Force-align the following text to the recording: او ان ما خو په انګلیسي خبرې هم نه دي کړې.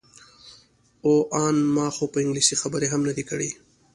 او 1.05 1.13
ان 1.45 1.55
ما 1.75 1.87
خو 1.95 2.03
په 2.13 2.17
انګلیسي 2.23 2.55
خبرې 2.61 2.87
هم 2.93 3.01
نه 3.09 3.13
دي 3.17 3.23
کړې. 3.29 3.49